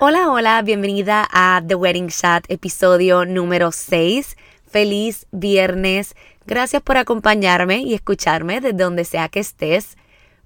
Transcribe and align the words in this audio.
Hola, 0.00 0.30
hola, 0.30 0.62
bienvenida 0.62 1.26
a 1.28 1.60
The 1.66 1.74
Wedding 1.74 2.08
Chat, 2.08 2.44
episodio 2.48 3.24
número 3.24 3.72
6 3.72 4.36
feliz 4.70 5.26
viernes. 5.32 6.14
Gracias 6.46 6.82
por 6.82 6.98
acompañarme 6.98 7.78
y 7.78 7.94
escucharme 7.94 8.60
desde 8.60 8.76
donde 8.76 9.04
sea 9.04 9.28
que 9.28 9.40
estés. 9.40 9.96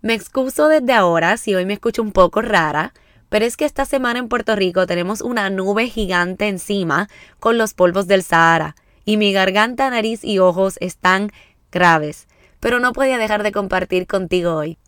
Me 0.00 0.14
excuso 0.14 0.68
desde 0.68 0.94
ahora 0.94 1.36
si 1.36 1.54
hoy 1.54 1.66
me 1.66 1.74
escucho 1.74 2.00
un 2.00 2.12
poco 2.12 2.40
rara, 2.40 2.94
pero 3.28 3.44
es 3.44 3.58
que 3.58 3.66
esta 3.66 3.84
semana 3.84 4.20
en 4.20 4.28
Puerto 4.28 4.56
Rico 4.56 4.86
tenemos 4.86 5.20
una 5.20 5.50
nube 5.50 5.90
gigante 5.90 6.48
encima 6.48 7.10
con 7.38 7.58
los 7.58 7.74
polvos 7.74 8.06
del 8.06 8.22
Sahara 8.22 8.74
y 9.04 9.18
mi 9.18 9.34
garganta, 9.34 9.90
nariz 9.90 10.24
y 10.24 10.38
ojos 10.38 10.78
están 10.80 11.30
graves, 11.70 12.26
pero 12.58 12.80
no 12.80 12.94
podía 12.94 13.18
dejar 13.18 13.42
de 13.42 13.52
compartir 13.52 14.06
contigo 14.06 14.54
hoy. 14.54 14.78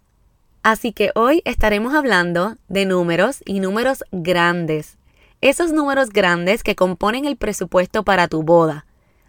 Así 0.65 0.95
que 0.95 1.11
hoy 1.15 1.43
estaremos 1.45 1.95
hablando 1.95 2.57
de 2.69 2.87
números 2.87 3.43
y 3.45 3.61
números 3.61 4.03
grandes. 4.13 4.97
Esos 5.43 5.73
números 5.73 6.09
grandes 6.09 6.63
que 6.63 6.75
componen 6.75 7.27
el 7.27 7.37
presupuesto 7.37 8.03
para 8.03 8.29
tu 8.29 8.43
boda. 8.43 8.87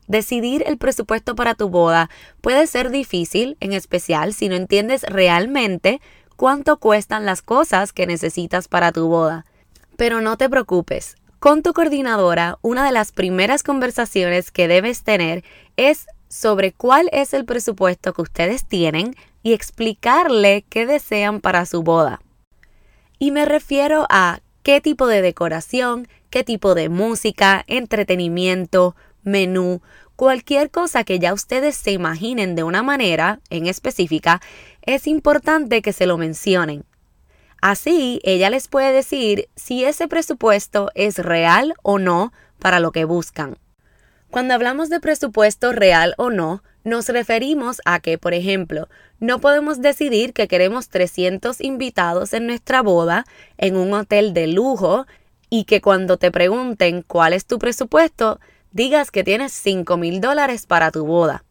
Decidir 0.07 0.63
el 0.65 0.77
presupuesto 0.77 1.35
para 1.35 1.53
tu 1.53 1.67
boda 1.67 2.09
puede 2.39 2.67
ser 2.67 2.89
difícil, 2.89 3.57
en 3.59 3.73
especial 3.73 4.33
si 4.33 4.47
no 4.47 4.55
entiendes 4.55 5.03
realmente 5.03 5.99
cuánto 6.37 6.77
cuestan 6.77 7.25
las 7.25 7.41
cosas 7.41 7.91
que 7.91 8.07
necesitas 8.07 8.69
para 8.69 8.93
tu 8.93 9.09
boda. 9.09 9.45
Pero 9.97 10.21
no 10.21 10.37
te 10.37 10.49
preocupes, 10.49 11.17
con 11.39 11.63
tu 11.63 11.73
coordinadora, 11.73 12.59
una 12.61 12.85
de 12.85 12.93
las 12.93 13.11
primeras 13.11 13.61
conversaciones 13.61 14.51
que 14.51 14.69
debes 14.69 15.03
tener 15.03 15.43
es 15.75 16.07
sobre 16.29 16.71
cuál 16.71 17.09
es 17.11 17.33
el 17.33 17.43
presupuesto 17.43 18.13
que 18.13 18.21
ustedes 18.21 18.65
tienen 18.65 19.17
y 19.45 19.53
explicarle 19.53 20.65
qué 20.69 20.87
desean 20.87 21.39
para 21.39 21.67
su 21.67 21.83
boda. 21.83 22.19
Y 23.19 23.29
me 23.29 23.45
refiero 23.45 24.07
a 24.09 24.39
qué 24.63 24.81
tipo 24.81 25.05
de 25.05 25.21
decoración, 25.21 26.07
qué 26.31 26.43
tipo 26.43 26.73
de 26.73 26.89
música, 26.89 27.63
entretenimiento, 27.67 28.95
menú, 29.21 29.83
cualquier 30.15 30.71
cosa 30.71 31.03
que 31.03 31.19
ya 31.19 31.31
ustedes 31.31 31.75
se 31.75 31.91
imaginen 31.91 32.55
de 32.55 32.63
una 32.63 32.81
manera 32.81 33.39
en 33.51 33.67
específica, 33.67 34.41
es 34.81 35.05
importante 35.05 35.83
que 35.83 35.93
se 35.93 36.07
lo 36.07 36.17
mencionen. 36.17 36.83
Así, 37.61 38.21
ella 38.23 38.49
les 38.49 38.67
puede 38.67 38.93
decir 38.93 39.47
si 39.55 39.85
ese 39.85 40.07
presupuesto 40.07 40.89
es 40.95 41.19
real 41.19 41.75
o 41.83 41.99
no 41.99 42.33
para 42.57 42.79
lo 42.79 42.91
que 42.91 43.05
buscan. 43.05 43.59
Cuando 44.35 44.53
hablamos 44.53 44.89
de 44.89 44.99
presupuesto 44.99 45.71
real 45.71 46.13
o 46.17 46.29
no, 46.29 46.61
nos 46.83 47.07
referimos 47.07 47.81
a 47.85 48.01
que, 48.01 48.17
por 48.17 48.33
ejemplo, 48.33 48.89
no 49.21 49.39
podemos 49.39 49.79
decidir 49.79 50.33
que 50.33 50.49
queremos 50.49 50.89
300 50.89 51.61
invitados 51.61 52.33
en 52.33 52.45
nuestra 52.45 52.81
boda 52.81 53.23
en 53.57 53.77
un 53.77 53.93
hotel 53.93 54.33
de 54.33 54.47
lujo 54.47 55.05
y 55.49 55.63
que 55.63 55.79
cuando 55.79 56.17
te 56.17 56.31
pregunten 56.31 57.01
cuál 57.01 57.31
es 57.31 57.45
tu 57.45 57.59
presupuesto, 57.59 58.41
digas 58.73 59.09
que 59.09 59.23
tienes 59.23 59.53
5 59.53 59.95
mil 59.95 60.19
dólares 60.19 60.65
para 60.65 60.91
tu 60.91 61.05
boda. 61.05 61.45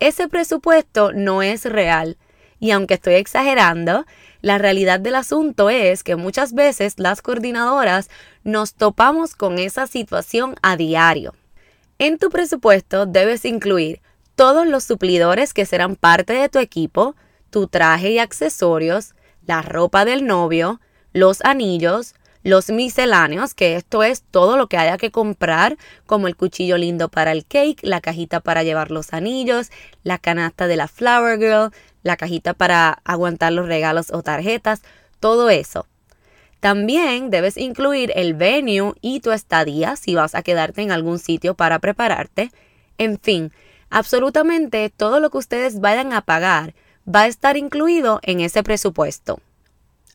Ese 0.00 0.26
presupuesto 0.26 1.12
no 1.12 1.42
es 1.42 1.66
real. 1.66 2.16
Y 2.58 2.70
aunque 2.70 2.94
estoy 2.94 3.16
exagerando, 3.16 4.06
la 4.40 4.56
realidad 4.56 5.00
del 5.00 5.16
asunto 5.16 5.68
es 5.68 6.02
que 6.02 6.16
muchas 6.16 6.54
veces 6.54 6.94
las 6.96 7.20
coordinadoras 7.20 8.08
nos 8.42 8.72
topamos 8.72 9.34
con 9.34 9.58
esa 9.58 9.86
situación 9.86 10.54
a 10.62 10.78
diario. 10.78 11.34
En 12.04 12.18
tu 12.18 12.30
presupuesto 12.30 13.06
debes 13.06 13.44
incluir 13.44 14.00
todos 14.34 14.66
los 14.66 14.82
suplidores 14.82 15.54
que 15.54 15.64
serán 15.64 15.94
parte 15.94 16.32
de 16.32 16.48
tu 16.48 16.58
equipo, 16.58 17.14
tu 17.48 17.68
traje 17.68 18.10
y 18.10 18.18
accesorios, 18.18 19.14
la 19.46 19.62
ropa 19.62 20.04
del 20.04 20.26
novio, 20.26 20.80
los 21.12 21.44
anillos, 21.44 22.16
los 22.42 22.70
misceláneos, 22.70 23.54
que 23.54 23.76
esto 23.76 24.02
es 24.02 24.24
todo 24.24 24.56
lo 24.56 24.66
que 24.66 24.78
haya 24.78 24.98
que 24.98 25.12
comprar, 25.12 25.76
como 26.04 26.26
el 26.26 26.34
cuchillo 26.34 26.76
lindo 26.76 27.08
para 27.08 27.30
el 27.30 27.46
cake, 27.46 27.78
la 27.84 28.00
cajita 28.00 28.40
para 28.40 28.64
llevar 28.64 28.90
los 28.90 29.12
anillos, 29.12 29.70
la 30.02 30.18
canasta 30.18 30.66
de 30.66 30.74
la 30.74 30.88
Flower 30.88 31.38
Girl, 31.38 31.70
la 32.02 32.16
cajita 32.16 32.52
para 32.52 32.98
aguantar 33.04 33.52
los 33.52 33.68
regalos 33.68 34.10
o 34.10 34.24
tarjetas, 34.24 34.82
todo 35.20 35.50
eso. 35.50 35.86
También 36.62 37.30
debes 37.30 37.56
incluir 37.56 38.12
el 38.14 38.34
venue 38.34 38.94
y 39.00 39.18
tu 39.18 39.32
estadía 39.32 39.96
si 39.96 40.14
vas 40.14 40.36
a 40.36 40.42
quedarte 40.44 40.80
en 40.80 40.92
algún 40.92 41.18
sitio 41.18 41.54
para 41.54 41.80
prepararte. 41.80 42.52
En 42.98 43.18
fin, 43.18 43.50
absolutamente 43.90 44.88
todo 44.88 45.18
lo 45.18 45.30
que 45.30 45.38
ustedes 45.38 45.80
vayan 45.80 46.12
a 46.12 46.20
pagar 46.20 46.76
va 47.04 47.22
a 47.22 47.26
estar 47.26 47.56
incluido 47.56 48.20
en 48.22 48.38
ese 48.38 48.62
presupuesto. 48.62 49.40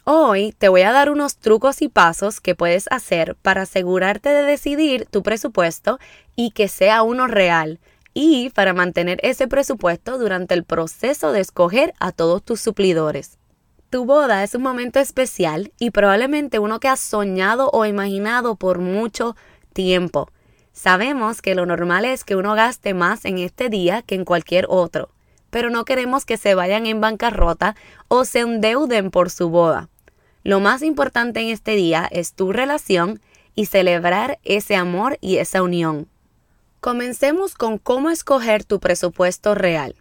Hoy 0.05 0.55
te 0.57 0.69
voy 0.69 0.83
a 0.83 0.93
dar 0.93 1.09
unos 1.09 1.35
trucos 1.35 1.81
y 1.81 1.89
pasos 1.89 2.39
que 2.39 2.55
puedes 2.55 2.85
hacer 2.91 3.35
para 3.41 3.63
asegurarte 3.63 4.29
de 4.29 4.43
decidir 4.43 5.05
tu 5.05 5.23
presupuesto 5.23 5.99
y 6.37 6.51
que 6.51 6.69
sea 6.69 7.03
uno 7.03 7.27
real 7.27 7.77
y 8.13 8.51
para 8.51 8.73
mantener 8.73 9.19
ese 9.21 9.49
presupuesto 9.49 10.17
durante 10.17 10.53
el 10.53 10.63
proceso 10.63 11.33
de 11.33 11.41
escoger 11.41 11.93
a 11.99 12.13
todos 12.13 12.41
tus 12.41 12.61
suplidores. 12.61 13.37
Tu 13.89 14.03
boda 14.03 14.43
es 14.43 14.53
un 14.53 14.63
momento 14.63 14.99
especial 14.99 15.71
y 15.79 15.91
probablemente 15.91 16.59
uno 16.59 16.81
que 16.81 16.89
has 16.89 16.99
soñado 16.99 17.69
o 17.71 17.85
imaginado 17.85 18.57
por 18.57 18.79
mucho 18.79 19.37
tiempo. 19.71 20.29
Sabemos 20.73 21.41
que 21.41 21.55
lo 21.55 21.65
normal 21.65 22.03
es 22.03 22.25
que 22.25 22.35
uno 22.35 22.53
gaste 22.53 22.93
más 22.93 23.23
en 23.23 23.37
este 23.37 23.69
día 23.69 24.01
que 24.01 24.15
en 24.15 24.25
cualquier 24.25 24.65
otro, 24.67 25.09
pero 25.49 25.69
no 25.69 25.85
queremos 25.85 26.25
que 26.25 26.35
se 26.35 26.53
vayan 26.53 26.85
en 26.85 26.99
bancarrota 26.99 27.77
o 28.09 28.25
se 28.25 28.39
endeuden 28.39 29.09
por 29.09 29.29
su 29.29 29.49
boda. 29.49 29.87
Lo 30.43 30.59
más 30.59 30.81
importante 30.81 31.39
en 31.39 31.47
este 31.47 31.71
día 31.71 32.09
es 32.11 32.33
tu 32.33 32.51
relación 32.51 33.21
y 33.55 33.67
celebrar 33.67 34.37
ese 34.43 34.75
amor 34.75 35.17
y 35.21 35.37
esa 35.37 35.63
unión. 35.63 36.09
Comencemos 36.81 37.55
con 37.55 37.77
cómo 37.77 38.09
escoger 38.09 38.65
tu 38.65 38.81
presupuesto 38.81 39.55
real. 39.55 39.95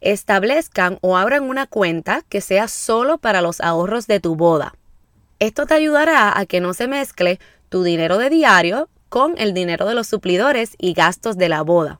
Establezcan 0.00 0.98
o 1.00 1.16
abran 1.16 1.44
una 1.44 1.66
cuenta 1.66 2.22
que 2.28 2.40
sea 2.40 2.68
solo 2.68 3.18
para 3.18 3.40
los 3.42 3.60
ahorros 3.60 4.06
de 4.06 4.20
tu 4.20 4.36
boda. 4.36 4.74
Esto 5.40 5.66
te 5.66 5.74
ayudará 5.74 6.38
a 6.38 6.46
que 6.46 6.60
no 6.60 6.74
se 6.74 6.88
mezcle 6.88 7.38
tu 7.68 7.82
dinero 7.82 8.18
de 8.18 8.30
diario 8.30 8.88
con 9.08 9.34
el 9.38 9.54
dinero 9.54 9.86
de 9.86 9.94
los 9.94 10.06
suplidores 10.06 10.74
y 10.78 10.92
gastos 10.92 11.36
de 11.36 11.48
la 11.48 11.62
boda. 11.62 11.98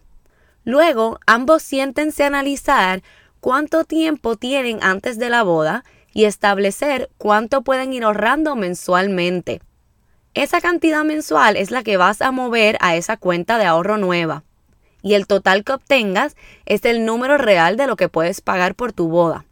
Luego, 0.65 1.19
ambos 1.27 1.63
siéntense 1.63 2.25
a 2.25 2.29
analizar 2.29 3.03
cuánto 3.41 3.85
tiempo 3.85 4.37
tienen 4.37 4.79
antes 4.83 5.19
de 5.19 5.31
la 5.31 5.43
boda 5.43 5.85
y 6.13 6.25
establecer 6.25 7.11
cuánto 7.17 7.63
pueden 7.63 7.93
ir 7.93 8.05
ahorrando 8.05 8.57
mensualmente. 8.57 9.61
Esa 10.35 10.61
cantidad 10.61 11.05
mensual 11.05 11.57
es 11.57 11.71
la 11.71 11.83
que 11.83 11.97
vas 11.97 12.23
a 12.23 12.33
mover 12.33 12.77
a 12.81 12.97
esa 12.97 13.17
cuenta 13.17 13.59
de 13.59 13.65
ahorro 13.65 13.99
nueva. 13.99 14.45
Y 15.09 15.15
el 15.15 15.27
total 15.27 15.65
que 15.65 15.73
obtengas 15.73 16.37
es 16.67 16.85
el 16.85 17.07
número 17.07 17.39
real 17.39 17.79
de 17.79 17.87
lo 17.87 17.97
que 17.97 18.11
puedes 18.11 18.43
pagar 18.43 18.75
por 18.75 18.93
tu 18.93 19.09
boda. 19.09 19.47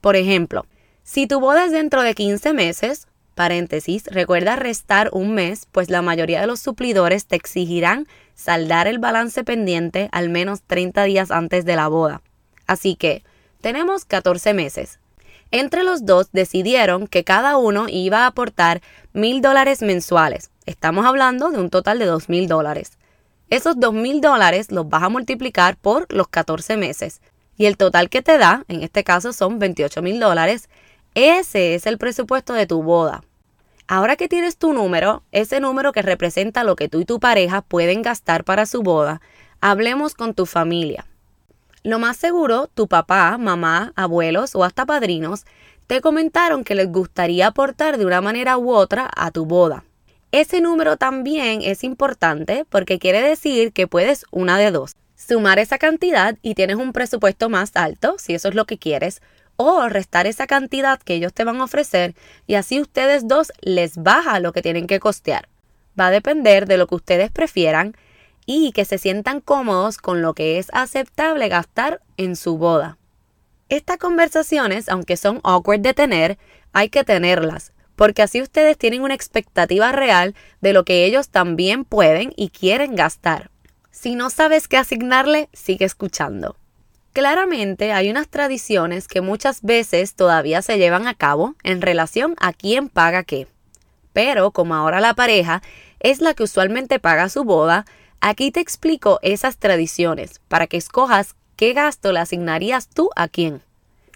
Por 0.00 0.14
ejemplo, 0.14 0.66
si 1.02 1.26
tu 1.26 1.40
boda 1.40 1.64
es 1.64 1.72
dentro 1.72 2.02
de 2.02 2.14
15 2.14 2.52
meses, 2.52 3.08
paréntesis, 3.34 4.04
recuerda 4.06 4.54
restar 4.54 5.10
un 5.12 5.34
mes, 5.34 5.66
pues 5.72 5.90
la 5.90 6.00
mayoría 6.00 6.40
de 6.40 6.46
los 6.46 6.60
suplidores 6.60 7.26
te 7.26 7.34
exigirán 7.34 8.06
saldar 8.36 8.86
el 8.86 9.00
balance 9.00 9.42
pendiente 9.42 10.08
al 10.12 10.28
menos 10.28 10.62
30 10.62 11.02
días 11.02 11.32
antes 11.32 11.64
de 11.64 11.74
la 11.74 11.88
boda. 11.88 12.22
Así 12.68 12.94
que, 12.94 13.24
Tenemos 13.60 14.04
14 14.04 14.54
meses. 14.54 15.00
Entre 15.50 15.82
los 15.82 16.06
dos 16.06 16.30
decidieron 16.32 17.08
que 17.08 17.24
cada 17.24 17.56
uno 17.56 17.88
iba 17.88 18.20
a 18.20 18.28
aportar 18.28 18.80
mil 19.12 19.42
dólares 19.42 19.82
mensuales. 19.82 20.50
Estamos 20.66 21.04
hablando 21.04 21.50
de 21.50 21.58
un 21.58 21.68
total 21.68 21.98
de 21.98 22.06
dos 22.06 22.28
mil 22.28 22.46
dólares. 22.46 22.92
Esos 23.50 23.80
dos 23.80 23.92
mil 23.92 24.20
dólares 24.20 24.70
los 24.70 24.88
vas 24.88 25.02
a 25.02 25.08
multiplicar 25.08 25.76
por 25.76 26.06
los 26.12 26.28
14 26.28 26.76
meses. 26.76 27.20
Y 27.56 27.66
el 27.66 27.76
total 27.76 28.08
que 28.08 28.22
te 28.22 28.38
da, 28.38 28.64
en 28.68 28.84
este 28.84 29.02
caso 29.02 29.32
son 29.32 29.58
28 29.58 30.02
mil 30.02 30.20
dólares, 30.20 30.70
ese 31.16 31.74
es 31.74 31.86
el 31.86 31.98
presupuesto 31.98 32.52
de 32.52 32.68
tu 32.68 32.84
boda. 32.84 33.24
Ahora 33.88 34.14
que 34.14 34.28
tienes 34.28 34.56
tu 34.56 34.72
número, 34.72 35.24
ese 35.32 35.58
número 35.58 35.90
que 35.90 36.00
representa 36.00 36.62
lo 36.62 36.76
que 36.76 36.88
tú 36.88 37.00
y 37.00 37.04
tu 37.04 37.18
pareja 37.18 37.60
pueden 37.60 38.02
gastar 38.02 38.44
para 38.44 38.66
su 38.66 38.82
boda, 38.82 39.20
hablemos 39.60 40.14
con 40.14 40.32
tu 40.32 40.46
familia. 40.46 41.06
Lo 41.82 41.98
más 41.98 42.16
seguro, 42.16 42.68
tu 42.68 42.86
papá, 42.86 43.36
mamá, 43.36 43.92
abuelos 43.96 44.54
o 44.54 44.62
hasta 44.62 44.86
padrinos 44.86 45.44
te 45.88 46.00
comentaron 46.00 46.62
que 46.62 46.76
les 46.76 46.88
gustaría 46.92 47.48
aportar 47.48 47.98
de 47.98 48.06
una 48.06 48.20
manera 48.20 48.58
u 48.58 48.70
otra 48.70 49.10
a 49.16 49.32
tu 49.32 49.44
boda. 49.44 49.82
Ese 50.32 50.60
número 50.60 50.96
también 50.96 51.60
es 51.62 51.82
importante 51.82 52.64
porque 52.68 53.00
quiere 53.00 53.20
decir 53.20 53.72
que 53.72 53.88
puedes 53.88 54.24
una 54.30 54.58
de 54.58 54.70
dos. 54.70 54.94
Sumar 55.16 55.58
esa 55.58 55.76
cantidad 55.76 56.38
y 56.40 56.54
tienes 56.54 56.76
un 56.76 56.92
presupuesto 56.92 57.48
más 57.48 57.72
alto, 57.74 58.14
si 58.18 58.34
eso 58.34 58.48
es 58.48 58.54
lo 58.54 58.64
que 58.64 58.78
quieres, 58.78 59.22
o 59.56 59.88
restar 59.88 60.28
esa 60.28 60.46
cantidad 60.46 61.00
que 61.00 61.14
ellos 61.14 61.34
te 61.34 61.42
van 61.42 61.60
a 61.60 61.64
ofrecer 61.64 62.14
y 62.46 62.54
así 62.54 62.80
ustedes 62.80 63.26
dos 63.26 63.52
les 63.60 63.96
baja 63.96 64.38
lo 64.38 64.52
que 64.52 64.62
tienen 64.62 64.86
que 64.86 65.00
costear. 65.00 65.48
Va 65.98 66.06
a 66.06 66.10
depender 66.12 66.66
de 66.66 66.78
lo 66.78 66.86
que 66.86 66.94
ustedes 66.94 67.32
prefieran 67.32 67.96
y 68.46 68.70
que 68.70 68.84
se 68.84 68.98
sientan 68.98 69.40
cómodos 69.40 69.98
con 69.98 70.22
lo 70.22 70.32
que 70.34 70.58
es 70.58 70.68
aceptable 70.72 71.48
gastar 71.48 72.00
en 72.16 72.36
su 72.36 72.56
boda. 72.56 72.98
Estas 73.68 73.98
conversaciones, 73.98 74.88
aunque 74.88 75.16
son 75.16 75.40
awkward 75.42 75.80
de 75.80 75.92
tener, 75.92 76.38
hay 76.72 76.88
que 76.88 77.04
tenerlas, 77.04 77.72
porque 78.00 78.22
así 78.22 78.40
ustedes 78.40 78.78
tienen 78.78 79.02
una 79.02 79.12
expectativa 79.12 79.92
real 79.92 80.34
de 80.62 80.72
lo 80.72 80.86
que 80.86 81.04
ellos 81.04 81.28
también 81.28 81.84
pueden 81.84 82.32
y 82.34 82.48
quieren 82.48 82.96
gastar. 82.96 83.50
Si 83.90 84.14
no 84.14 84.30
sabes 84.30 84.68
qué 84.68 84.78
asignarle, 84.78 85.50
sigue 85.52 85.84
escuchando. 85.84 86.56
Claramente 87.12 87.92
hay 87.92 88.08
unas 88.08 88.28
tradiciones 88.28 89.06
que 89.06 89.20
muchas 89.20 89.60
veces 89.60 90.14
todavía 90.14 90.62
se 90.62 90.78
llevan 90.78 91.06
a 91.06 91.12
cabo 91.12 91.56
en 91.62 91.82
relación 91.82 92.36
a 92.40 92.54
quién 92.54 92.88
paga 92.88 93.22
qué. 93.22 93.48
Pero 94.14 94.50
como 94.50 94.74
ahora 94.74 95.02
la 95.02 95.12
pareja 95.12 95.60
es 95.98 96.22
la 96.22 96.32
que 96.32 96.44
usualmente 96.44 97.00
paga 97.00 97.28
su 97.28 97.44
boda, 97.44 97.84
aquí 98.22 98.50
te 98.50 98.60
explico 98.60 99.18
esas 99.20 99.58
tradiciones 99.58 100.40
para 100.48 100.68
que 100.68 100.78
escojas 100.78 101.34
qué 101.54 101.74
gasto 101.74 102.12
le 102.12 102.20
asignarías 102.20 102.88
tú 102.88 103.10
a 103.14 103.28
quién. 103.28 103.60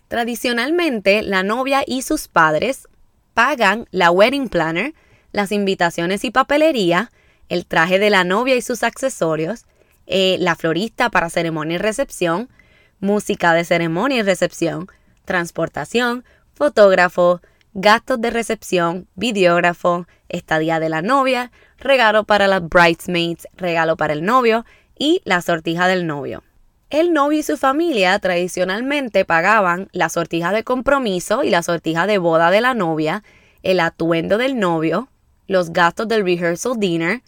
Tradicionalmente, 0.08 1.20
la 1.20 1.42
novia 1.42 1.84
y 1.86 2.00
sus 2.00 2.28
padres 2.28 2.88
pagan 3.34 3.86
la 3.90 4.10
wedding 4.10 4.48
planner, 4.48 4.94
las 5.32 5.52
invitaciones 5.52 6.24
y 6.24 6.30
papelería, 6.30 7.10
el 7.48 7.66
traje 7.66 7.98
de 7.98 8.10
la 8.10 8.24
novia 8.24 8.54
y 8.54 8.62
sus 8.62 8.82
accesorios, 8.82 9.66
eh, 10.06 10.36
la 10.38 10.54
florista 10.54 11.10
para 11.10 11.30
ceremonia 11.30 11.74
y 11.74 11.78
recepción, 11.78 12.48
música 13.00 13.52
de 13.52 13.64
ceremonia 13.64 14.18
y 14.18 14.22
recepción, 14.22 14.88
transportación, 15.24 16.24
fotógrafo, 16.54 17.40
gastos 17.74 18.20
de 18.20 18.30
recepción, 18.30 19.08
videógrafo, 19.16 20.06
estadía 20.28 20.78
de 20.78 20.88
la 20.88 21.02
novia, 21.02 21.50
regalo 21.78 22.24
para 22.24 22.46
las 22.46 22.66
bridesmaids, 22.66 23.48
regalo 23.56 23.96
para 23.96 24.12
el 24.12 24.24
novio 24.24 24.64
y 24.96 25.20
la 25.24 25.42
sortija 25.42 25.88
del 25.88 26.06
novio. 26.06 26.42
El 26.94 27.12
novio 27.12 27.40
y 27.40 27.42
su 27.42 27.56
familia 27.56 28.16
tradicionalmente 28.20 29.24
pagaban 29.24 29.88
la 29.90 30.08
sortija 30.08 30.52
de 30.52 30.62
compromiso 30.62 31.42
y 31.42 31.50
la 31.50 31.64
sortija 31.64 32.06
de 32.06 32.18
boda 32.18 32.52
de 32.52 32.60
la 32.60 32.72
novia, 32.72 33.24
el 33.64 33.80
atuendo 33.80 34.38
del 34.38 34.60
novio, 34.60 35.08
los 35.48 35.72
gastos 35.72 36.06
del 36.06 36.22
rehearsal 36.24 36.78
dinner, 36.78 37.22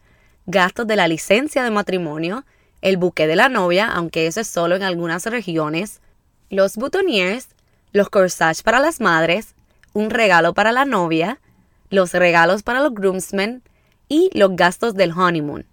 gastos 0.47 0.87
de 0.87 0.95
la 0.95 1.09
licencia 1.09 1.65
de 1.65 1.73
matrimonio, 1.73 2.45
el 2.81 2.97
buque 2.97 3.27
de 3.27 3.35
la 3.35 3.49
novia, 3.49 3.91
aunque 3.91 4.29
eso 4.29 4.39
es 4.39 4.47
solo 4.47 4.77
en 4.77 4.85
algunas 4.85 5.27
regiones, 5.27 6.01
los 6.49 6.77
boutonnières, 6.77 7.49
los 7.91 8.09
corsages 8.09 8.63
para 8.63 8.79
las 8.79 9.01
madres, 9.01 9.57
un 9.95 10.11
regalo 10.11 10.55
para 10.55 10.71
la 10.71 10.85
novia, 10.85 11.41
los 11.91 12.13
regalos 12.13 12.63
para 12.63 12.83
los 12.83 12.95
groomsmen 12.95 13.65
y 14.09 14.31
los 14.33 14.55
gastos 14.55 14.95
del 14.95 15.11
honeymoon. 15.11 15.67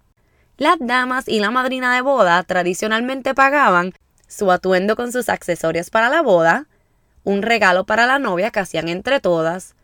Las 0.56 0.76
damas 0.78 1.26
y 1.26 1.40
la 1.40 1.50
madrina 1.50 1.92
de 1.96 2.00
boda 2.00 2.40
tradicionalmente 2.44 3.34
pagaban 3.34 3.92
su 4.28 4.52
atuendo 4.52 4.94
con 4.94 5.10
sus 5.10 5.28
accesorios 5.28 5.90
para 5.90 6.08
la 6.08 6.22
boda, 6.22 6.66
un 7.24 7.42
regalo 7.42 7.84
para 7.84 8.06
la 8.06 8.20
novia 8.20 8.52
que 8.52 8.60
hacían 8.60 8.88
entre 8.88 9.18
todas, 9.18 9.74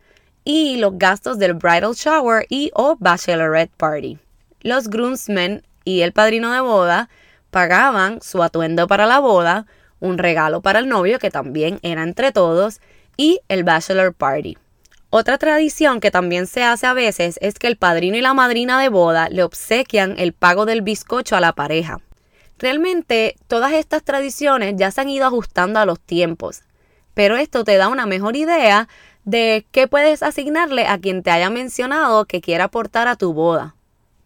y 0.45 0.77
los 0.77 0.97
gastos 0.97 1.41
del 1.41 1.55
bridal 1.55 1.95
shower 1.95 2.47
y 2.49 2.71
o 2.75 2.97
bachelorette 3.01 3.73
party. 3.77 4.19
Los 4.61 4.89
groomsmen 4.89 5.65
y 5.85 6.03
el 6.03 6.13
padrino 6.13 6.53
de 6.53 6.61
boda 6.61 7.09
pagaban 7.51 8.23
su 8.23 8.41
atuendo 8.41 8.87
para 8.87 9.07
la 9.07 9.19
boda, 9.19 9.67
un 9.99 10.19
regalo 10.19 10.61
para 10.61 10.79
el 10.79 10.89
novio 10.89 11.19
que 11.19 11.33
también 11.33 11.81
era 11.83 12.05
entre 12.05 12.31
todos 12.31 12.81
y 13.17 13.41
el 13.49 13.65
bachelor 13.65 14.15
party. 14.15 14.57
Otra 15.13 15.39
tradición 15.39 15.99
que 15.99 16.13
también 16.13 16.47
se 16.47 16.63
hace 16.63 16.87
a 16.87 16.95
veces 16.95 17.37
es 17.43 17.59
que 17.59 17.67
el 17.67 17.77
padrino 17.77 18.17
y 18.17 18.21
la 18.21 18.33
madrina 18.33 18.81
de 18.81 18.89
boda 18.89 19.29
le 19.29 19.43
obsequian 19.43 20.15
el 20.19 20.33
pago 20.33 20.67
del 20.67 20.83
bizcocho 20.83 21.35
a 21.35 21.41
la 21.41 21.53
pareja. 21.53 21.99
Realmente 22.59 23.35
todas 23.49 23.73
estas 23.73 24.05
tradiciones 24.05 24.75
ya 24.77 24.93
se 24.93 25.01
han 25.01 25.09
ido 25.09 25.27
ajustando 25.27 25.81
a 25.81 25.85
los 25.85 25.99
tiempos, 25.99 26.63
pero 27.13 27.37
esto 27.37 27.65
te 27.65 27.77
da 27.77 27.89
una 27.89 28.07
mejor 28.07 28.37
idea 28.37 28.87
de 29.25 29.67
qué 29.73 29.89
puedes 29.89 30.23
asignarle 30.23 30.87
a 30.87 30.99
quien 30.99 31.25
te 31.25 31.33
haya 31.33 31.51
mencionado 31.51 32.27
que 32.27 32.41
quiera 32.41 32.65
aportar 32.65 33.09
a 33.09 33.17
tu 33.17 33.33
boda. 33.33 33.75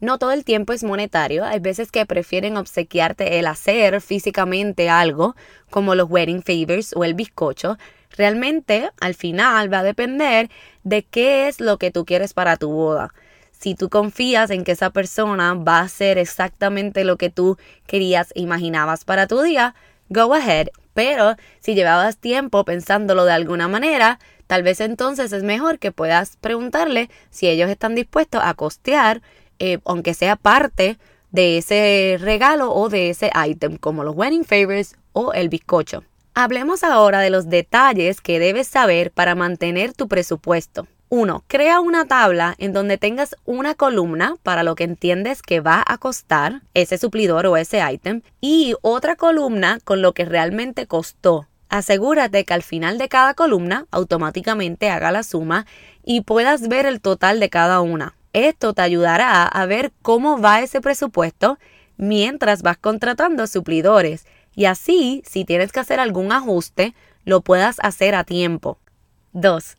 No 0.04 0.18
todo 0.18 0.32
el 0.32 0.44
tiempo 0.44 0.74
es 0.74 0.84
monetario, 0.84 1.46
hay 1.46 1.60
veces 1.60 1.90
que 1.90 2.04
prefieren 2.04 2.58
obsequiarte 2.58 3.38
el 3.38 3.46
hacer 3.46 4.02
físicamente 4.02 4.90
algo, 4.90 5.34
como 5.70 5.94
los 5.94 6.10
wedding 6.10 6.42
favors 6.42 6.92
o 6.94 7.04
el 7.04 7.14
bizcocho. 7.14 7.78
Realmente, 8.10 8.90
al 9.00 9.14
final, 9.14 9.72
va 9.72 9.78
a 9.78 9.82
depender 9.82 10.50
de 10.82 11.04
qué 11.04 11.48
es 11.48 11.58
lo 11.58 11.78
que 11.78 11.90
tú 11.90 12.04
quieres 12.04 12.34
para 12.34 12.58
tu 12.58 12.70
boda. 12.70 13.14
Si 13.50 13.74
tú 13.74 13.88
confías 13.88 14.50
en 14.50 14.64
que 14.64 14.72
esa 14.72 14.90
persona 14.90 15.54
va 15.54 15.78
a 15.78 15.84
hacer 15.84 16.18
exactamente 16.18 17.04
lo 17.04 17.16
que 17.16 17.30
tú 17.30 17.56
querías 17.86 18.30
e 18.34 18.42
imaginabas 18.42 19.06
para 19.06 19.26
tu 19.26 19.40
día, 19.40 19.74
go 20.10 20.34
ahead. 20.34 20.68
Pero 20.92 21.36
si 21.60 21.74
llevabas 21.74 22.18
tiempo 22.18 22.66
pensándolo 22.66 23.24
de 23.24 23.32
alguna 23.32 23.68
manera, 23.68 24.18
tal 24.48 24.64
vez 24.64 24.82
entonces 24.82 25.32
es 25.32 25.44
mejor 25.44 25.78
que 25.78 25.92
puedas 25.92 26.36
preguntarle 26.36 27.08
si 27.30 27.48
ellos 27.48 27.70
están 27.70 27.94
dispuestos 27.94 28.42
a 28.44 28.52
costear 28.52 29.22
eh, 29.58 29.78
aunque 29.84 30.14
sea 30.14 30.36
parte 30.36 30.98
de 31.30 31.58
ese 31.58 32.16
regalo 32.20 32.72
o 32.72 32.88
de 32.88 33.10
ese 33.10 33.30
item, 33.34 33.76
como 33.76 34.04
los 34.04 34.14
wedding 34.14 34.44
favors 34.44 34.96
o 35.12 35.32
el 35.32 35.48
bizcocho. 35.48 36.04
Hablemos 36.34 36.82
ahora 36.84 37.20
de 37.20 37.30
los 37.30 37.48
detalles 37.48 38.20
que 38.20 38.38
debes 38.38 38.68
saber 38.68 39.10
para 39.10 39.34
mantener 39.34 39.92
tu 39.92 40.08
presupuesto. 40.08 40.86
1. 41.08 41.44
Crea 41.46 41.80
una 41.80 42.06
tabla 42.06 42.56
en 42.58 42.72
donde 42.72 42.98
tengas 42.98 43.36
una 43.44 43.74
columna 43.74 44.34
para 44.42 44.64
lo 44.64 44.74
que 44.74 44.84
entiendes 44.84 45.42
que 45.42 45.60
va 45.60 45.82
a 45.86 45.98
costar 45.98 46.62
ese 46.74 46.98
suplidor 46.98 47.46
o 47.46 47.56
ese 47.56 47.80
item 47.88 48.22
y 48.40 48.74
otra 48.82 49.14
columna 49.14 49.78
con 49.84 50.02
lo 50.02 50.12
que 50.12 50.24
realmente 50.24 50.86
costó. 50.86 51.46
Asegúrate 51.68 52.44
que 52.44 52.54
al 52.54 52.62
final 52.62 52.98
de 52.98 53.08
cada 53.08 53.34
columna 53.34 53.86
automáticamente 53.90 54.90
haga 54.90 55.12
la 55.12 55.22
suma 55.22 55.66
y 56.04 56.22
puedas 56.22 56.68
ver 56.68 56.86
el 56.86 57.00
total 57.00 57.38
de 57.38 57.50
cada 57.50 57.80
una. 57.80 58.14
Esto 58.34 58.74
te 58.74 58.82
ayudará 58.82 59.44
a 59.44 59.64
ver 59.64 59.92
cómo 60.02 60.40
va 60.40 60.60
ese 60.60 60.80
presupuesto 60.80 61.56
mientras 61.96 62.62
vas 62.62 62.76
contratando 62.76 63.46
suplidores 63.46 64.26
y 64.56 64.64
así, 64.64 65.22
si 65.24 65.44
tienes 65.44 65.70
que 65.70 65.78
hacer 65.78 66.00
algún 66.00 66.32
ajuste, 66.32 66.94
lo 67.24 67.42
puedas 67.42 67.76
hacer 67.80 68.16
a 68.16 68.24
tiempo. 68.24 68.78
2. 69.34 69.76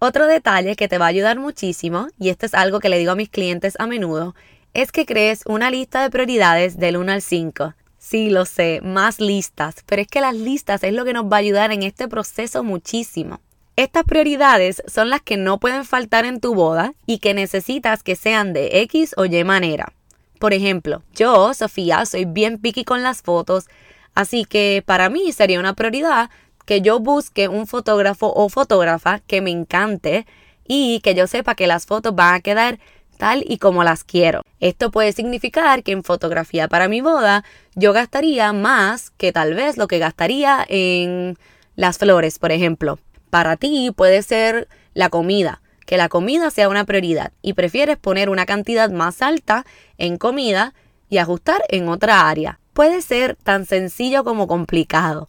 Otro 0.00 0.26
detalle 0.26 0.74
que 0.74 0.88
te 0.88 0.98
va 0.98 1.06
a 1.06 1.08
ayudar 1.08 1.38
muchísimo, 1.38 2.08
y 2.18 2.28
esto 2.28 2.44
es 2.46 2.54
algo 2.54 2.80
que 2.80 2.88
le 2.88 2.98
digo 2.98 3.12
a 3.12 3.16
mis 3.16 3.30
clientes 3.30 3.74
a 3.78 3.86
menudo, 3.86 4.34
es 4.74 4.92
que 4.92 5.06
crees 5.06 5.42
una 5.46 5.70
lista 5.70 6.02
de 6.02 6.10
prioridades 6.10 6.78
del 6.78 6.96
1 6.96 7.12
al 7.12 7.22
5. 7.22 7.74
Sí, 7.98 8.30
lo 8.30 8.46
sé, 8.46 8.80
más 8.82 9.20
listas, 9.20 9.76
pero 9.86 10.02
es 10.02 10.08
que 10.08 10.20
las 10.20 10.34
listas 10.34 10.82
es 10.82 10.92
lo 10.92 11.04
que 11.04 11.12
nos 11.12 11.24
va 11.24 11.36
a 11.36 11.40
ayudar 11.40 11.72
en 11.72 11.82
este 11.82 12.08
proceso 12.08 12.62
muchísimo. 12.62 13.40
Estas 13.76 14.04
prioridades 14.04 14.82
son 14.86 15.10
las 15.10 15.20
que 15.20 15.36
no 15.36 15.60
pueden 15.60 15.84
faltar 15.84 16.24
en 16.24 16.40
tu 16.40 16.54
boda 16.54 16.94
y 17.04 17.18
que 17.18 17.34
necesitas 17.34 18.02
que 18.02 18.16
sean 18.16 18.54
de 18.54 18.80
X 18.80 19.14
o 19.18 19.26
Y 19.26 19.44
manera. 19.44 19.92
Por 20.38 20.54
ejemplo, 20.54 21.02
yo, 21.14 21.52
Sofía, 21.52 22.06
soy 22.06 22.24
bien 22.24 22.56
picky 22.58 22.84
con 22.84 23.02
las 23.02 23.20
fotos, 23.20 23.66
así 24.14 24.46
que 24.46 24.82
para 24.86 25.10
mí 25.10 25.30
sería 25.30 25.60
una 25.60 25.74
prioridad 25.74 26.30
que 26.64 26.80
yo 26.80 27.00
busque 27.00 27.48
un 27.48 27.66
fotógrafo 27.66 28.32
o 28.34 28.48
fotógrafa 28.48 29.20
que 29.26 29.42
me 29.42 29.50
encante 29.50 30.26
y 30.66 31.00
que 31.00 31.14
yo 31.14 31.26
sepa 31.26 31.54
que 31.54 31.66
las 31.66 31.84
fotos 31.84 32.14
van 32.14 32.34
a 32.36 32.40
quedar 32.40 32.78
tal 33.18 33.44
y 33.46 33.58
como 33.58 33.84
las 33.84 34.04
quiero. 34.04 34.40
Esto 34.58 34.90
puede 34.90 35.12
significar 35.12 35.82
que 35.82 35.92
en 35.92 36.02
fotografía 36.02 36.66
para 36.66 36.88
mi 36.88 37.02
boda 37.02 37.44
yo 37.74 37.92
gastaría 37.92 38.54
más 38.54 39.10
que 39.10 39.32
tal 39.32 39.52
vez 39.52 39.76
lo 39.76 39.86
que 39.86 39.98
gastaría 39.98 40.64
en 40.66 41.36
Las 41.76 41.98
flores, 41.98 42.38
por 42.38 42.52
ejemplo. 42.52 42.98
Para 43.36 43.58
ti 43.58 43.92
puede 43.94 44.22
ser 44.22 44.66
la 44.94 45.10
comida, 45.10 45.60
que 45.84 45.98
la 45.98 46.08
comida 46.08 46.50
sea 46.50 46.70
una 46.70 46.86
prioridad 46.86 47.32
y 47.42 47.52
prefieres 47.52 47.98
poner 47.98 48.30
una 48.30 48.46
cantidad 48.46 48.88
más 48.90 49.20
alta 49.20 49.66
en 49.98 50.16
comida 50.16 50.72
y 51.10 51.18
ajustar 51.18 51.62
en 51.68 51.90
otra 51.90 52.30
área. 52.30 52.60
Puede 52.72 53.02
ser 53.02 53.36
tan 53.36 53.66
sencillo 53.66 54.24
como 54.24 54.46
complicado. 54.46 55.28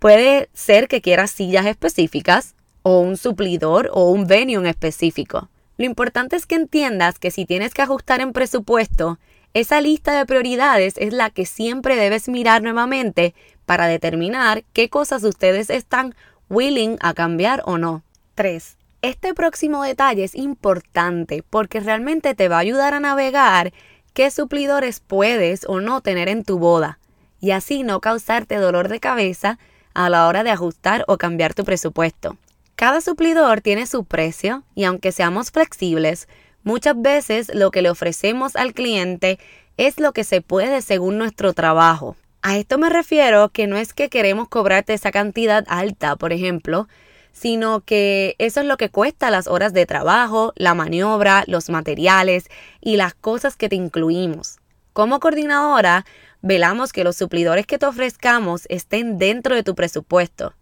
Puede 0.00 0.48
ser 0.52 0.88
que 0.88 1.00
quieras 1.00 1.30
sillas 1.30 1.66
específicas 1.66 2.56
o 2.82 2.98
un 2.98 3.16
suplidor 3.16 3.88
o 3.92 4.10
un 4.10 4.26
venue 4.26 4.56
en 4.56 4.66
específico. 4.66 5.48
Lo 5.76 5.84
importante 5.84 6.34
es 6.34 6.46
que 6.46 6.56
entiendas 6.56 7.20
que 7.20 7.30
si 7.30 7.46
tienes 7.46 7.72
que 7.72 7.82
ajustar 7.82 8.20
en 8.20 8.32
presupuesto, 8.32 9.20
esa 9.52 9.80
lista 9.80 10.18
de 10.18 10.26
prioridades 10.26 10.94
es 10.96 11.12
la 11.12 11.30
que 11.30 11.46
siempre 11.46 11.94
debes 11.94 12.28
mirar 12.28 12.62
nuevamente 12.62 13.32
para 13.64 13.86
determinar 13.86 14.64
qué 14.72 14.88
cosas 14.88 15.22
ustedes 15.22 15.70
están 15.70 16.16
willing 16.48 16.96
a 17.00 17.14
cambiar 17.14 17.62
o 17.64 17.78
no. 17.78 18.02
3. 18.34 18.76
Este 19.02 19.34
próximo 19.34 19.82
detalle 19.82 20.24
es 20.24 20.34
importante 20.34 21.44
porque 21.48 21.80
realmente 21.80 22.34
te 22.34 22.48
va 22.48 22.56
a 22.56 22.60
ayudar 22.60 22.94
a 22.94 23.00
navegar 23.00 23.72
qué 24.14 24.30
suplidores 24.30 25.00
puedes 25.00 25.66
o 25.66 25.80
no 25.80 26.00
tener 26.00 26.28
en 26.28 26.44
tu 26.44 26.58
boda 26.58 26.98
y 27.40 27.50
así 27.50 27.82
no 27.82 28.00
causarte 28.00 28.56
dolor 28.56 28.88
de 28.88 29.00
cabeza 29.00 29.58
a 29.92 30.08
la 30.08 30.26
hora 30.26 30.42
de 30.42 30.50
ajustar 30.50 31.04
o 31.06 31.18
cambiar 31.18 31.52
tu 31.52 31.64
presupuesto. 31.64 32.38
Cada 32.76 33.00
suplidor 33.00 33.60
tiene 33.60 33.86
su 33.86 34.04
precio 34.04 34.64
y 34.74 34.84
aunque 34.84 35.12
seamos 35.12 35.50
flexibles, 35.50 36.28
muchas 36.62 37.00
veces 37.00 37.54
lo 37.54 37.70
que 37.70 37.82
le 37.82 37.90
ofrecemos 37.90 38.56
al 38.56 38.72
cliente 38.72 39.38
es 39.76 40.00
lo 40.00 40.12
que 40.12 40.24
se 40.24 40.40
puede 40.40 40.80
según 40.82 41.18
nuestro 41.18 41.52
trabajo. 41.52 42.16
A 42.46 42.58
esto 42.58 42.76
me 42.76 42.90
refiero 42.90 43.48
que 43.48 43.66
no 43.66 43.78
es 43.78 43.94
que 43.94 44.10
queremos 44.10 44.48
cobrarte 44.48 44.92
esa 44.92 45.10
cantidad 45.10 45.64
alta, 45.66 46.14
por 46.16 46.30
ejemplo, 46.30 46.88
sino 47.32 47.80
que 47.80 48.36
eso 48.38 48.60
es 48.60 48.66
lo 48.66 48.76
que 48.76 48.90
cuesta 48.90 49.30
las 49.30 49.46
horas 49.46 49.72
de 49.72 49.86
trabajo, 49.86 50.52
la 50.54 50.74
maniobra, 50.74 51.44
los 51.46 51.70
materiales 51.70 52.50
y 52.82 52.96
las 52.98 53.14
cosas 53.14 53.56
que 53.56 53.70
te 53.70 53.76
incluimos. 53.76 54.58
Como 54.92 55.20
coordinadora, 55.20 56.04
velamos 56.42 56.92
que 56.92 57.02
los 57.02 57.16
suplidores 57.16 57.66
que 57.66 57.78
te 57.78 57.86
ofrezcamos 57.86 58.66
estén 58.68 59.16
dentro 59.16 59.54
de 59.54 59.62
tu 59.62 59.74
presupuesto. 59.74 60.52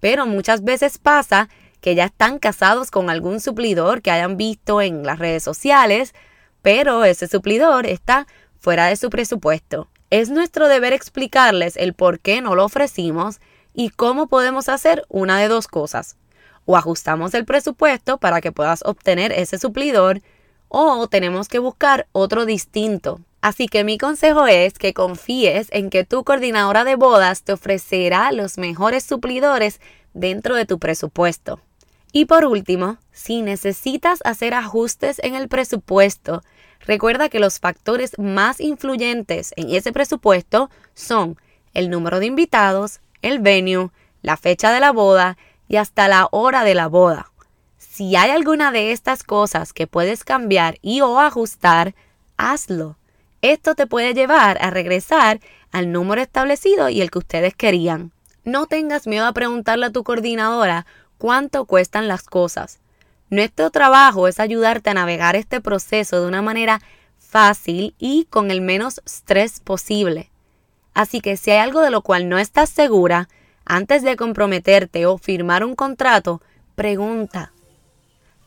Pero 0.00 0.26
muchas 0.26 0.62
veces 0.62 0.98
pasa 0.98 1.48
que 1.80 1.94
ya 1.94 2.04
están 2.04 2.40
casados 2.40 2.90
con 2.90 3.08
algún 3.08 3.40
suplidor 3.40 4.02
que 4.02 4.10
hayan 4.10 4.36
visto 4.36 4.82
en 4.82 5.02
las 5.02 5.18
redes 5.18 5.42
sociales, 5.42 6.14
pero 6.60 7.06
ese 7.06 7.26
suplidor 7.26 7.86
está 7.86 8.26
fuera 8.58 8.88
de 8.88 8.96
su 8.96 9.08
presupuesto. 9.08 9.88
Es 10.12 10.28
nuestro 10.28 10.68
deber 10.68 10.92
explicarles 10.92 11.74
el 11.78 11.94
por 11.94 12.20
qué 12.20 12.42
no 12.42 12.54
lo 12.54 12.66
ofrecimos 12.66 13.40
¿Y 13.72 13.88
cómo 13.88 14.26
podemos 14.26 14.68
hacer 14.68 15.06
una 15.08 15.38
de 15.38 15.48
dos 15.48 15.68
cosas? 15.68 16.16
O 16.66 16.76
ajustamos 16.76 17.32
el 17.32 17.46
presupuesto 17.46 18.18
para 18.18 18.42
que 18.42 18.52
puedas 18.52 18.82
obtener 18.84 19.32
ese 19.32 19.58
suplidor 19.58 20.20
o 20.68 21.08
tenemos 21.08 21.48
que 21.48 21.58
buscar 21.58 22.06
otro 22.12 22.44
distinto. 22.44 23.20
Así 23.40 23.68
que 23.68 23.84
mi 23.84 23.96
consejo 23.96 24.46
es 24.46 24.74
que 24.74 24.92
confíes 24.92 25.68
en 25.70 25.88
que 25.88 26.04
tu 26.04 26.24
coordinadora 26.24 26.84
de 26.84 26.96
bodas 26.96 27.42
te 27.42 27.54
ofrecerá 27.54 28.32
los 28.32 28.58
mejores 28.58 29.04
suplidores 29.04 29.80
dentro 30.12 30.56
de 30.56 30.66
tu 30.66 30.78
presupuesto. 30.78 31.58
Y 32.12 32.26
por 32.26 32.44
último, 32.44 32.98
si 33.12 33.40
necesitas 33.40 34.20
hacer 34.24 34.52
ajustes 34.52 35.18
en 35.24 35.34
el 35.34 35.48
presupuesto, 35.48 36.42
recuerda 36.86 37.28
que 37.28 37.40
los 37.40 37.58
factores 37.58 38.18
más 38.18 38.60
influyentes 38.60 39.52
en 39.56 39.74
ese 39.74 39.92
presupuesto 39.92 40.70
son 40.94 41.36
el 41.74 41.90
número 41.90 42.20
de 42.20 42.26
invitados, 42.26 43.00
el 43.22 43.38
venue, 43.38 43.90
la 44.20 44.36
fecha 44.36 44.72
de 44.72 44.80
la 44.80 44.92
boda 44.92 45.36
y 45.68 45.76
hasta 45.76 46.08
la 46.08 46.28
hora 46.30 46.64
de 46.64 46.74
la 46.74 46.88
boda. 46.88 47.32
Si 47.78 48.16
hay 48.16 48.30
alguna 48.30 48.72
de 48.72 48.92
estas 48.92 49.22
cosas 49.22 49.72
que 49.72 49.86
puedes 49.86 50.24
cambiar 50.24 50.78
y 50.82 51.00
o 51.02 51.18
ajustar, 51.18 51.94
hazlo. 52.36 52.96
Esto 53.42 53.74
te 53.74 53.86
puede 53.86 54.14
llevar 54.14 54.58
a 54.60 54.70
regresar 54.70 55.40
al 55.72 55.90
número 55.92 56.20
establecido 56.20 56.88
y 56.88 57.00
el 57.00 57.10
que 57.10 57.18
ustedes 57.18 57.54
querían. 57.54 58.12
No 58.44 58.66
tengas 58.66 59.06
miedo 59.06 59.26
a 59.26 59.32
preguntarle 59.32 59.86
a 59.86 59.92
tu 59.92 60.04
coordinadora 60.04 60.86
cuánto 61.18 61.64
cuestan 61.64 62.08
las 62.08 62.24
cosas. 62.24 62.81
Nuestro 63.32 63.70
trabajo 63.70 64.28
es 64.28 64.38
ayudarte 64.38 64.90
a 64.90 64.94
navegar 64.94 65.36
este 65.36 65.62
proceso 65.62 66.20
de 66.20 66.28
una 66.28 66.42
manera 66.42 66.82
fácil 67.18 67.94
y 67.98 68.26
con 68.26 68.50
el 68.50 68.60
menos 68.60 69.00
estrés 69.06 69.58
posible. 69.58 70.28
Así 70.92 71.22
que 71.22 71.38
si 71.38 71.50
hay 71.50 71.60
algo 71.60 71.80
de 71.80 71.90
lo 71.90 72.02
cual 72.02 72.28
no 72.28 72.38
estás 72.38 72.68
segura, 72.68 73.30
antes 73.64 74.02
de 74.02 74.16
comprometerte 74.16 75.06
o 75.06 75.16
firmar 75.16 75.64
un 75.64 75.74
contrato, 75.74 76.42
pregunta. 76.74 77.54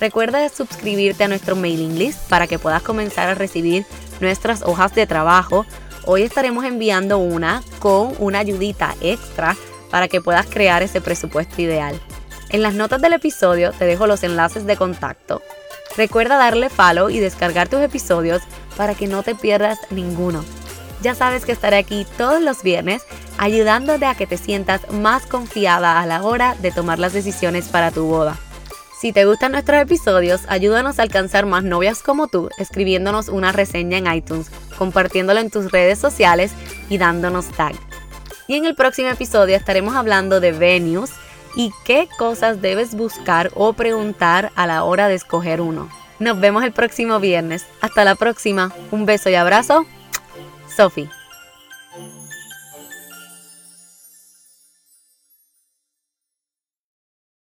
Recuerda 0.00 0.48
suscribirte 0.48 1.24
a 1.24 1.28
nuestro 1.28 1.56
mailing 1.56 1.98
list 1.98 2.28
para 2.28 2.46
que 2.46 2.58
puedas 2.58 2.82
comenzar 2.82 3.28
a 3.28 3.34
recibir 3.34 3.84
nuestras 4.20 4.62
hojas 4.62 4.94
de 4.94 5.06
trabajo. 5.06 5.66
Hoy 6.04 6.22
estaremos 6.22 6.64
enviando 6.64 7.18
una 7.18 7.62
con 7.78 8.14
una 8.18 8.40
ayudita 8.40 8.94
extra 9.00 9.56
para 9.90 10.08
que 10.08 10.20
puedas 10.20 10.46
crear 10.46 10.82
ese 10.82 11.00
presupuesto 11.00 11.62
ideal. 11.62 12.00
En 12.48 12.62
las 12.62 12.74
notas 12.74 13.00
del 13.00 13.12
episodio 13.12 13.72
te 13.72 13.84
dejo 13.84 14.06
los 14.06 14.22
enlaces 14.24 14.66
de 14.66 14.76
contacto. 14.76 15.42
Recuerda 15.96 16.36
darle 16.36 16.68
follow 16.68 17.10
y 17.10 17.20
descargar 17.20 17.68
tus 17.68 17.80
episodios 17.80 18.42
para 18.76 18.94
que 18.94 19.06
no 19.06 19.22
te 19.22 19.34
pierdas 19.34 19.78
ninguno. 19.90 20.44
Ya 21.02 21.14
sabes 21.14 21.44
que 21.44 21.52
estaré 21.52 21.76
aquí 21.76 22.06
todos 22.16 22.40
los 22.40 22.62
viernes 22.62 23.02
ayudándote 23.38 24.06
a 24.06 24.14
que 24.14 24.26
te 24.26 24.36
sientas 24.36 24.90
más 24.92 25.26
confiada 25.26 26.00
a 26.00 26.06
la 26.06 26.22
hora 26.22 26.54
de 26.60 26.70
tomar 26.70 26.98
las 26.98 27.12
decisiones 27.12 27.68
para 27.68 27.90
tu 27.90 28.04
boda. 28.04 28.38
Si 29.00 29.12
te 29.12 29.24
gustan 29.24 29.50
nuestros 29.50 29.82
episodios, 29.82 30.42
ayúdanos 30.46 31.00
a 31.00 31.02
alcanzar 31.02 31.44
más 31.44 31.64
novias 31.64 32.02
como 32.02 32.28
tú 32.28 32.50
escribiéndonos 32.56 33.28
una 33.28 33.50
reseña 33.50 33.98
en 33.98 34.06
iTunes, 34.12 34.48
compartiéndolo 34.78 35.40
en 35.40 35.50
tus 35.50 35.72
redes 35.72 35.98
sociales 35.98 36.52
y 36.88 36.98
dándonos 36.98 37.48
tag. 37.48 37.74
Y 38.46 38.54
en 38.54 38.64
el 38.64 38.76
próximo 38.76 39.08
episodio 39.08 39.56
estaremos 39.56 39.96
hablando 39.96 40.38
de 40.38 40.52
venues 40.52 41.10
y 41.56 41.72
qué 41.84 42.08
cosas 42.16 42.62
debes 42.62 42.94
buscar 42.94 43.50
o 43.56 43.72
preguntar 43.72 44.52
a 44.54 44.68
la 44.68 44.84
hora 44.84 45.08
de 45.08 45.14
escoger 45.14 45.60
uno. 45.60 45.88
Nos 46.22 46.38
vemos 46.38 46.62
el 46.62 46.70
próximo 46.70 47.18
viernes. 47.18 47.66
Hasta 47.80 48.04
la 48.04 48.14
próxima. 48.14 48.72
Un 48.92 49.06
beso 49.06 49.28
y 49.28 49.34
abrazo. 49.34 49.86
Sophie. 50.68 51.10